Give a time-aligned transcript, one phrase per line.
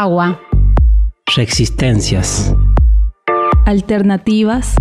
[0.00, 0.38] agua,
[1.36, 2.54] Resistencias.
[3.64, 4.76] alternativas,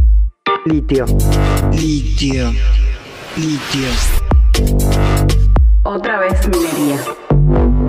[0.65, 1.05] Litio.
[1.73, 2.51] Litio.
[3.37, 3.89] Litio.
[5.83, 6.97] Otra vez minería.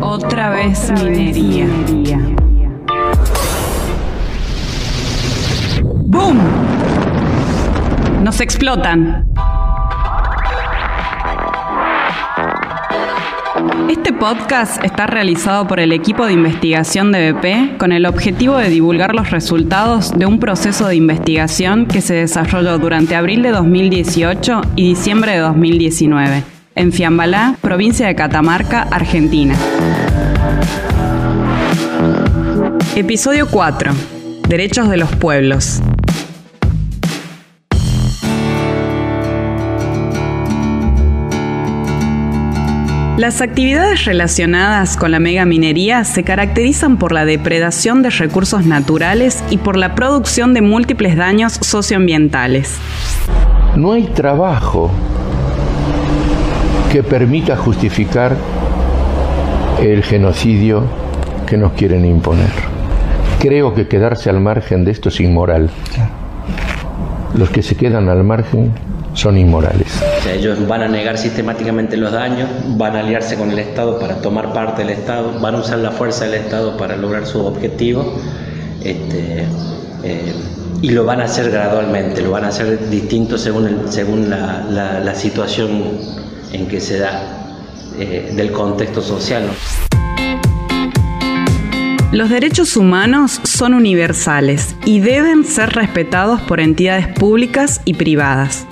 [0.00, 1.66] Otra vez minería.
[5.82, 6.38] ¡Boom!
[8.22, 9.26] Nos explotan.
[13.88, 18.68] Este podcast está realizado por el equipo de investigación de BP con el objetivo de
[18.68, 24.60] divulgar los resultados de un proceso de investigación que se desarrolló durante abril de 2018
[24.74, 26.42] y diciembre de 2019
[26.74, 29.56] en Fiambalá, provincia de Catamarca, Argentina.
[32.94, 33.92] Episodio 4.
[34.48, 35.80] Derechos de los pueblos.
[43.16, 49.56] Las actividades relacionadas con la megaminería se caracterizan por la depredación de recursos naturales y
[49.56, 52.76] por la producción de múltiples daños socioambientales.
[53.74, 54.90] No hay trabajo
[56.92, 58.36] que permita justificar
[59.80, 60.84] el genocidio
[61.46, 62.50] que nos quieren imponer.
[63.38, 65.70] Creo que quedarse al margen de esto es inmoral.
[67.34, 68.72] Los que se quedan al margen
[69.16, 69.88] son inmorales.
[70.18, 73.98] O sea, ellos van a negar sistemáticamente los daños, van a aliarse con el Estado
[73.98, 77.42] para tomar parte del Estado, van a usar la fuerza del Estado para lograr sus
[77.42, 78.06] objetivos
[78.84, 79.44] este,
[80.04, 80.32] eh,
[80.82, 84.64] y lo van a hacer gradualmente, lo van a hacer distinto según, el- según la,
[84.70, 85.70] la- la situación
[86.52, 87.22] en que se da
[87.98, 89.44] eh, del contexto social.
[89.46, 89.52] ¿no?
[92.12, 98.66] Los derechos humanos son universales y deben ser respetados por entidades públicas y privadas.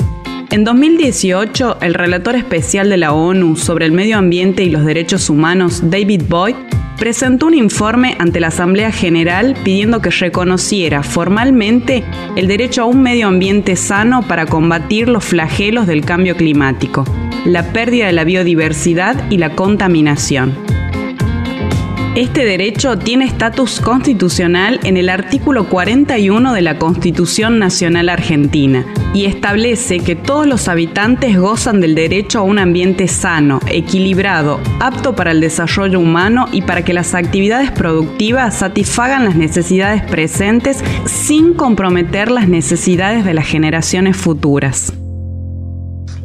[0.55, 5.28] En 2018, el relator especial de la ONU sobre el medio ambiente y los derechos
[5.28, 6.55] humanos, David Boyd,
[6.97, 12.05] presentó un informe ante la Asamblea General pidiendo que reconociera formalmente
[12.36, 17.04] el derecho a un medio ambiente sano para combatir los flagelos del cambio climático,
[17.44, 20.54] la pérdida de la biodiversidad y la contaminación.
[22.14, 29.25] Este derecho tiene estatus constitucional en el artículo 41 de la Constitución Nacional Argentina y
[29.25, 35.32] establece que todos los habitantes gozan del derecho a un ambiente sano, equilibrado, apto para
[35.32, 42.31] el desarrollo humano y para que las actividades productivas satisfagan las necesidades presentes sin comprometer
[42.31, 44.92] las necesidades de las generaciones futuras.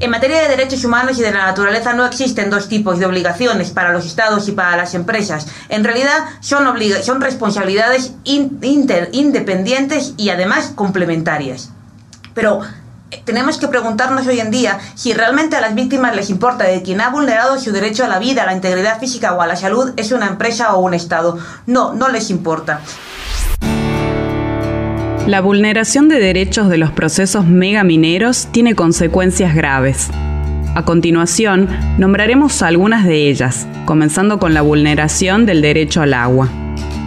[0.01, 3.71] En materia de derechos humanos y de la naturaleza no existen dos tipos de obligaciones
[3.71, 5.47] para los estados y para las empresas.
[5.67, 11.71] En realidad son, obliga- son responsabilidades in- inter- independientes y además complementarias.
[12.33, 12.61] Pero
[13.11, 16.81] eh, tenemos que preguntarnos hoy en día si realmente a las víctimas les importa de
[16.81, 19.57] quien ha vulnerado su derecho a la vida, a la integridad física o a la
[19.57, 21.37] salud es una empresa o un estado.
[21.65, 22.79] No, no les importa.
[25.29, 30.09] La vulneración de derechos de los procesos megamineros tiene consecuencias graves.
[30.73, 31.69] A continuación,
[31.99, 36.49] nombraremos algunas de ellas, comenzando con la vulneración del derecho al agua.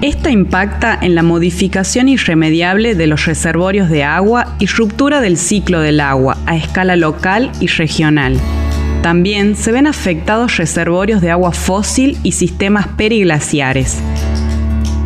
[0.03, 5.81] Esta impacta en la modificación irremediable de los reservorios de agua y ruptura del ciclo
[5.81, 8.39] del agua a escala local y regional.
[9.03, 14.01] También se ven afectados reservorios de agua fósil y sistemas periglaciares.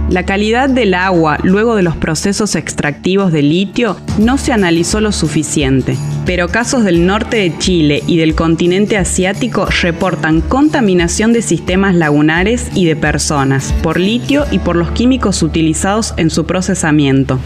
[0.08, 5.10] La calidad del agua luego de los procesos extractivos de litio no se analizó lo
[5.10, 11.96] suficiente, pero casos del norte de Chile y del continente asiático reportan contaminación de sistemas
[11.96, 17.40] lagunares y de personas por litio y por los químicos utilizados en su procesamiento.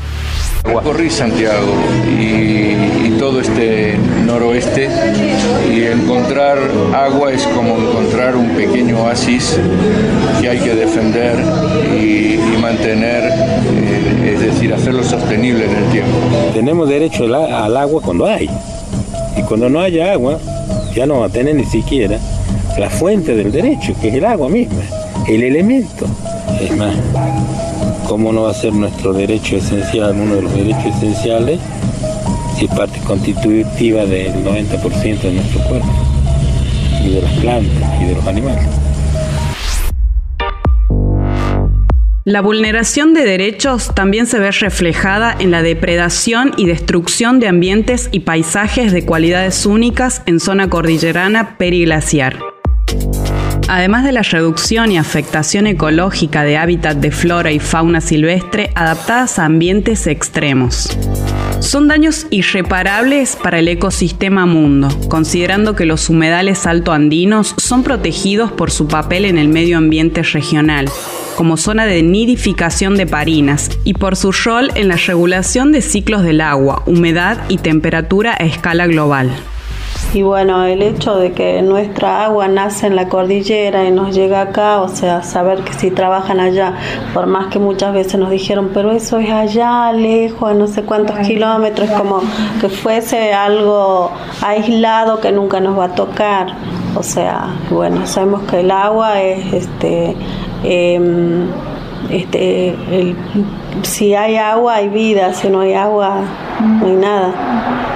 [0.63, 1.75] Corrí Santiago
[2.21, 3.97] y, y todo este
[4.27, 4.89] noroeste
[5.75, 6.59] y encontrar
[6.95, 9.59] agua es como encontrar un pequeño oasis
[10.41, 11.30] que hay que defender
[14.71, 16.13] decir, hacerlo sostenible en el tiempo.
[16.55, 18.49] Tenemos derecho al, al agua cuando hay.
[19.37, 20.39] Y cuando no haya agua,
[20.95, 22.19] ya no va a tener ni siquiera
[22.79, 24.83] la fuente del derecho, que es el agua misma,
[25.29, 26.07] el elemento.
[26.61, 26.95] Es más,
[28.09, 31.61] ¿cómo no va a ser nuestro derecho esencial, uno de los derechos esenciales,
[32.57, 35.89] si es parte constitutiva del 90% de nuestro cuerpo,
[37.05, 38.90] y de las plantas y de los animales?
[42.25, 48.11] La vulneración de derechos también se ve reflejada en la depredación y destrucción de ambientes
[48.13, 52.39] y paisajes de cualidades únicas en zona cordillerana periglaciar.
[53.69, 59.39] Además de la reducción y afectación ecológica de hábitat de flora y fauna silvestre adaptadas
[59.39, 60.95] a ambientes extremos.
[61.61, 68.71] Son daños irreparables para el ecosistema mundo, considerando que los humedales altoandinos son protegidos por
[68.71, 70.89] su papel en el medio ambiente regional,
[71.37, 76.23] como zona de nidificación de parinas, y por su rol en la regulación de ciclos
[76.23, 79.31] del agua, humedad y temperatura a escala global.
[80.13, 84.41] Y bueno, el hecho de que nuestra agua nace en la cordillera y nos llega
[84.41, 86.75] acá, o sea, saber que si trabajan allá,
[87.15, 90.83] por más que muchas veces nos dijeron, pero eso es allá, lejos, a no sé
[90.83, 92.23] cuántos kilómetros, como
[92.61, 94.11] que fuese algo
[94.43, 96.57] aislado que nunca nos va a tocar.
[96.97, 100.17] O sea, bueno, sabemos que el agua es este.
[100.65, 101.47] Em,
[102.11, 102.75] este,
[103.83, 106.23] si hay agua hay vida, si no hay agua
[106.81, 107.91] no hay nada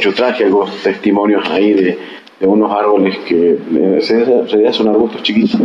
[0.00, 1.98] yo traje algunos testimonios ahí de,
[2.40, 5.60] unos árboles que en realidad son arbustos chiquitos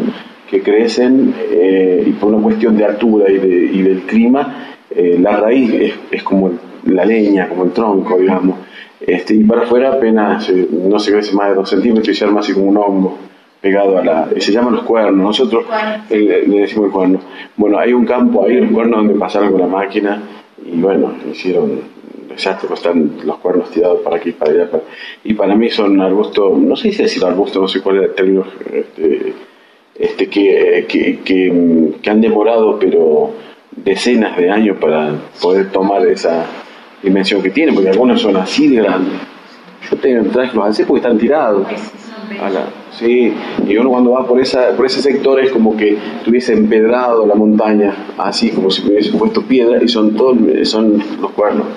[0.54, 5.94] que crecen eh, y por una cuestión de altura y, del clima, eh, la raíz
[6.12, 6.52] es, como
[6.86, 8.60] la leña, como el tronco, digamos.
[9.00, 12.26] Este, y para afuera apenas eh, no se crece más de dos centímetros y se
[12.26, 13.18] arma así como un hongo
[13.64, 14.30] pegado a la...
[14.38, 15.64] se llaman los cuernos, nosotros
[16.10, 17.20] le decimos el cuerno.
[17.56, 20.22] Bueno, hay un campo ahí, los cuernos donde pasaron con la máquina
[20.66, 21.80] y bueno, hicieron
[22.30, 24.70] exacto, están los cuernos tirados para aquí, para allá.
[25.24, 28.16] y para mí son arbustos, no sé si decir arbustos, no sé cuál es el
[28.16, 29.34] término, este,
[29.96, 33.32] este, que, que, que, han demorado, pero
[33.72, 36.48] decenas de años para poder tomar esa
[37.02, 39.14] dimensión que tienen, porque algunos son así de grandes.
[39.90, 41.68] Yo tengo traje los hace porque están tirados.
[42.92, 43.34] Sí,
[43.68, 47.36] y uno cuando va por, esa, por ese sector es como que tuviese empedrado la
[47.36, 50.38] montaña, así como si hubiese puesto piedra, y son todos
[50.68, 51.68] son los cuernos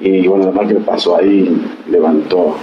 [0.00, 1.60] y bueno, la máquina pasó ahí,
[1.90, 2.56] levantó.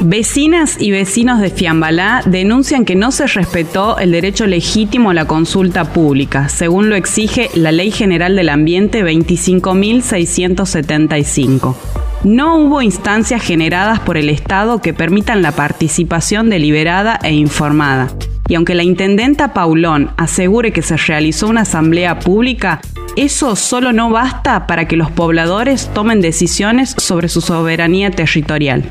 [0.00, 5.26] Vecinas y vecinos de Fiambalá denuncian que no se respetó el derecho legítimo a la
[5.26, 12.03] consulta pública, según lo exige la Ley General del Ambiente 25.675.
[12.24, 18.08] No hubo instancias generadas por el Estado que permitan la participación deliberada e informada.
[18.48, 22.80] Y aunque la intendenta Paulón asegure que se realizó una asamblea pública,
[23.16, 28.84] eso solo no basta para que los pobladores tomen decisiones sobre su soberanía territorial.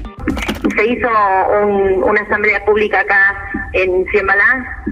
[0.77, 1.09] Se hizo
[2.05, 3.35] una asamblea pública acá
[3.73, 4.85] en Ciembalá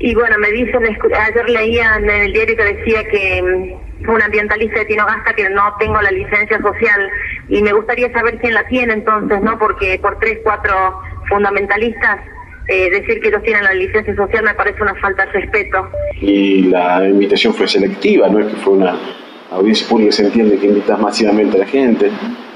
[0.00, 4.80] y bueno, me dicen, ayer leía en el diario que decía que mm, un ambientalista
[4.80, 7.10] de Tinogasta que no tengo la licencia social
[7.48, 9.58] y me gustaría saber quién la tiene entonces, ¿no?
[9.58, 12.20] Porque por tres, cuatro fundamentalistas
[12.68, 15.88] eh, decir que ellos tienen la licencia social me parece una falta de respeto.
[16.20, 18.96] Y la invitación fue selectiva, no es que fue una
[19.52, 22.10] audiencia pública, se entiende que invitas masivamente a la gente.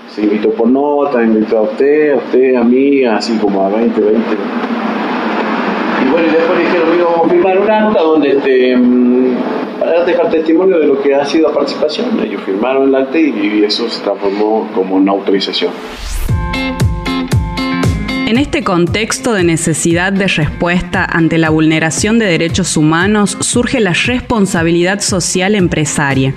[0.08, 4.00] Se invitó por nota, invitó a usted, a usted, a mí, así como a 20,
[4.00, 4.20] 20.
[6.02, 9.36] Y bueno, y después dijeron, vamos a firmar un acta donde este, mm,
[9.80, 12.20] para dejar testimonio de lo que ha sido la participación.
[12.20, 15.72] Ellos firmaron el acta y eso se transformó como una autorización.
[18.26, 23.92] En este contexto de necesidad de respuesta ante la vulneración de derechos humanos surge la
[23.92, 26.32] responsabilidad social empresaria.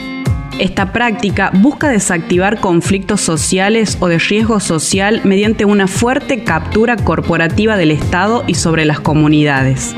[0.59, 7.75] Esta práctica busca desactivar conflictos sociales o de riesgo social mediante una fuerte captura corporativa
[7.75, 9.95] del Estado y sobre las comunidades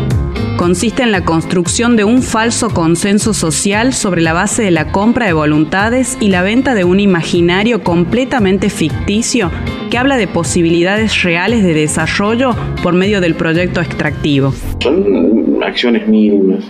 [0.56, 5.25] consiste en la construcción de un falso consenso social sobre la base de la compra
[5.25, 9.52] de voluntades y la venta de un imaginario completamente ficticio
[9.90, 14.54] que habla de posibilidades reales de desarrollo por medio del proyecto extractivo.
[14.80, 16.64] Son acciones mínimas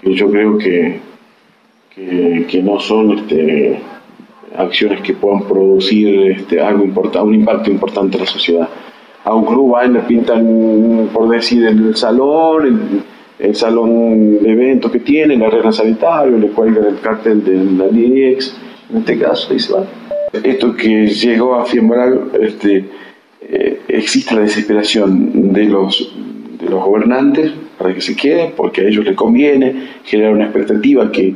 [0.00, 1.00] que yo creo que,
[1.94, 3.78] que, no son este,
[4.56, 8.68] acciones que puedan producir este, algo importante, un impacto importante en la sociedad
[9.24, 13.04] a un club van, le pintan, por decir, el salón,
[13.38, 17.86] el, salón de eventos que tiene, la regla sanitaria, le cuelgan el cartel de la
[17.86, 18.56] LIEX,
[18.90, 19.84] en este caso, dice, va.
[20.32, 22.84] Esto que llegó a firmar, este,
[23.42, 26.14] eh, existe la desesperación de los,
[26.60, 31.10] de los gobernantes para que se quede, porque a ellos les conviene generar una expectativa
[31.10, 31.34] que,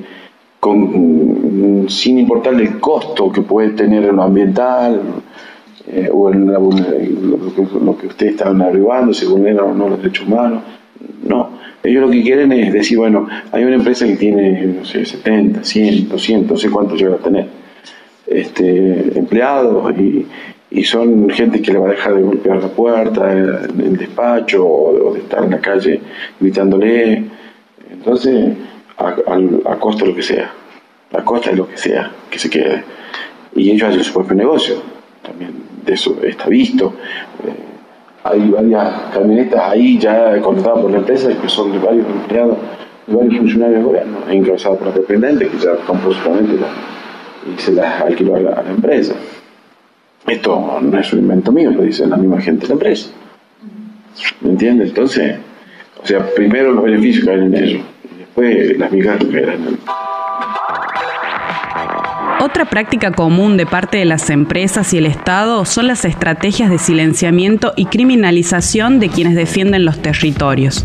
[0.60, 5.00] con, sin importar el costo que puede tener en lo ambiental,
[5.86, 10.62] eh, o en lo, que, ustedes estaban arribando, se vulneran o no los derechos humanos.
[11.22, 11.50] No,
[11.82, 15.62] ellos lo que quieren es decir, bueno, hay una empresa que tiene, no sé, 70,
[15.62, 17.46] 100, 200, no sé cuánto llega a tener,
[18.26, 20.26] este, empleados y,
[20.70, 24.66] y son gente que le va a dejar de golpear la puerta en el despacho
[24.66, 26.00] o, de estar en la calle
[26.40, 27.24] gritándole.
[27.92, 28.54] Entonces,
[28.96, 30.50] a, a, costa de lo que sea,
[31.12, 32.82] a costa de lo que sea, que se quede.
[33.54, 34.76] Y ellos hacen su propio negocio
[35.22, 36.94] también eso está visto.
[37.44, 37.74] Eh,
[38.24, 42.56] hay varias camionetas ahí ya contratadas por la empresa que son de varios empleados,
[43.06, 46.54] de varios funcionarios del gobierno, encabezados por la dependiente, que ya compró solamente
[47.46, 49.14] y se las alquiló a la, empresa.
[50.26, 53.10] Esto no es un invento mío, lo dice la misma gente de la empresa.
[54.40, 54.88] ¿Me entiendes?
[54.88, 55.36] Entonces,
[56.02, 59.78] o sea, primero los beneficios caen en ellos y después las caen en el.
[62.44, 66.76] Otra práctica común de parte de las empresas y el Estado son las estrategias de
[66.76, 70.84] silenciamiento y criminalización de quienes defienden los territorios.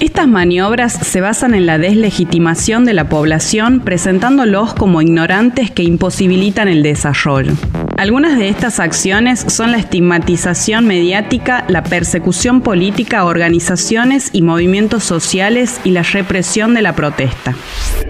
[0.00, 6.66] Estas maniobras se basan en la deslegitimación de la población presentándolos como ignorantes que imposibilitan
[6.66, 7.52] el desarrollo.
[7.96, 15.04] Algunas de estas acciones son la estigmatización mediática, la persecución política a organizaciones y movimientos
[15.04, 17.54] sociales y la represión de la protesta.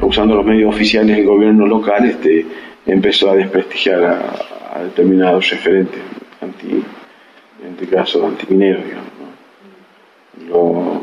[0.00, 2.46] Usando los medios oficiales del gobierno local, este,
[2.88, 6.00] empezó a desprestigiar a, determinados referentes
[6.40, 6.84] anti,
[7.62, 9.12] en este caso antimineros, digamos,
[10.48, 10.48] ¿no?
[10.48, 10.98] Lo,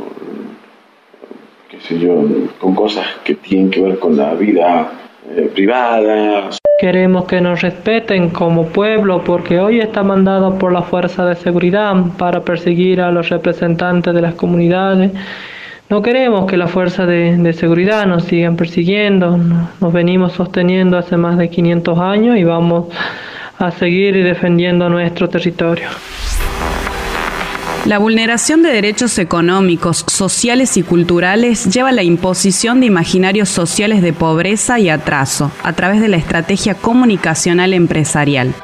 [1.81, 2.23] sé yo,
[2.59, 4.91] con cosas que tienen que ver con la vida
[5.29, 6.49] eh, privada.
[6.79, 11.93] Queremos que nos respeten como pueblo porque hoy está mandado por la fuerza de seguridad
[12.17, 15.11] para perseguir a los representantes de las comunidades.
[15.87, 19.37] No queremos que la fuerza de, de seguridad nos sigan persiguiendo.
[19.37, 22.87] Nos venimos sosteniendo hace más de 500 años y vamos
[23.59, 25.87] a seguir defendiendo nuestro territorio.
[27.85, 34.01] La vulneración de derechos económicos, sociales y culturales lleva a la imposición de imaginarios sociales
[34.01, 38.55] de pobreza y atraso a través de la estrategia comunicacional empresarial.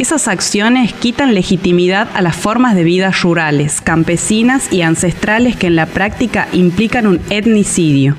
[0.00, 5.76] Esas acciones quitan legitimidad a las formas de vida rurales, campesinas y ancestrales que en
[5.76, 8.16] la práctica implican un etnicidio.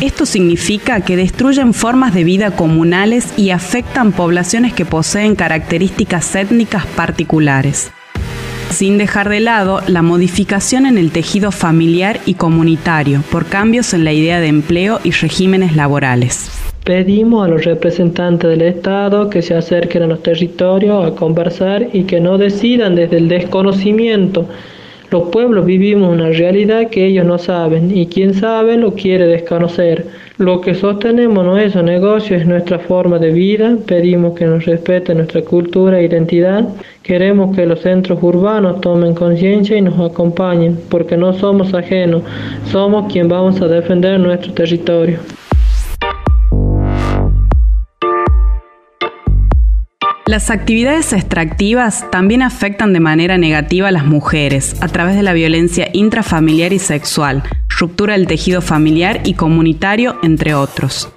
[0.00, 6.86] Esto significa que destruyen formas de vida comunales y afectan poblaciones que poseen características étnicas
[6.86, 7.90] particulares
[8.70, 14.04] sin dejar de lado la modificación en el tejido familiar y comunitario por cambios en
[14.04, 16.57] la idea de empleo y regímenes laborales.
[16.88, 22.04] Pedimos a los representantes del Estado que se acerquen a los territorios a conversar y
[22.04, 24.46] que no decidan desde el desconocimiento.
[25.10, 30.06] Los pueblos vivimos una realidad que ellos no saben y quien sabe lo quiere desconocer.
[30.38, 33.76] Lo que sostenemos no es un negocio, es nuestra forma de vida.
[33.86, 36.70] Pedimos que nos respeten nuestra cultura e identidad.
[37.02, 42.22] Queremos que los centros urbanos tomen conciencia y nos acompañen, porque no somos ajenos,
[42.72, 45.18] somos quien vamos a defender nuestro territorio.
[50.28, 55.32] Las actividades extractivas también afectan de manera negativa a las mujeres a través de la
[55.32, 61.08] violencia intrafamiliar y sexual, ruptura del tejido familiar y comunitario, entre otros.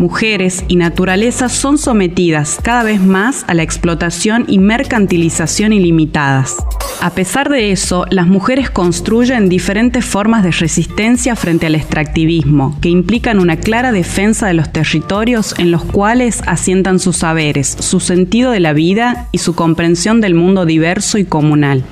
[0.00, 6.56] Mujeres y naturaleza son sometidas cada vez más a la explotación y mercantilización ilimitadas.
[7.02, 12.88] A pesar de eso, las mujeres construyen diferentes formas de resistencia frente al extractivismo, que
[12.88, 18.52] implican una clara defensa de los territorios en los cuales asientan sus saberes, su sentido
[18.52, 21.84] de la vida y su comprensión del mundo diverso y comunal.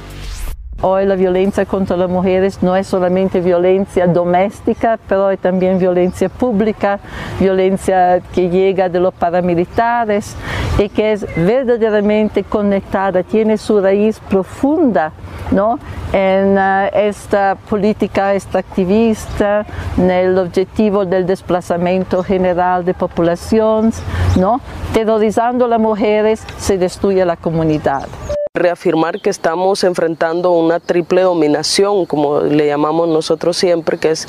[0.81, 6.29] Hoy la violencia contra las mujeres no es solamente violencia doméstica, pero hay también violencia
[6.29, 7.01] pública,
[7.41, 10.37] violencia que llega de los paramilitares
[10.79, 15.11] y que es verdaderamente conectada, tiene su raíz profunda
[15.51, 15.81] ¿no?
[16.13, 19.67] en uh, esta política extractivista,
[19.97, 24.01] en el objetivo del desplazamiento general de poblaciones,
[24.37, 24.61] ¿no?
[24.95, 28.07] terrorizando a las mujeres se destruye la comunidad
[28.55, 34.29] reafirmar que estamos enfrentando una triple dominación, como le llamamos nosotros siempre, que es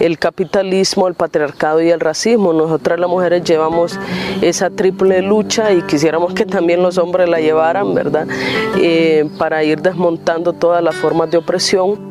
[0.00, 2.52] el capitalismo, el patriarcado y el racismo.
[2.52, 3.98] Nosotras las mujeres llevamos
[4.42, 8.26] esa triple lucha y quisiéramos que también los hombres la llevaran, ¿verdad?
[8.76, 12.07] Eh, para ir desmontando todas las formas de opresión.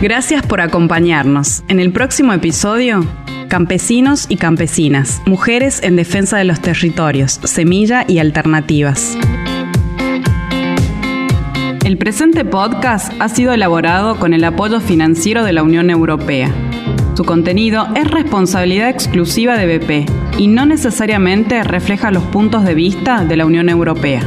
[0.00, 1.64] Gracias por acompañarnos.
[1.68, 3.06] En el próximo episodio
[3.48, 9.16] Campesinos y campesinas, mujeres en defensa de los territorios, semilla y alternativas.
[11.84, 16.50] El presente podcast ha sido elaborado con el apoyo financiero de la Unión Europea.
[17.14, 23.24] Su contenido es responsabilidad exclusiva de BP y no necesariamente refleja los puntos de vista
[23.24, 24.20] de la Unión Europea.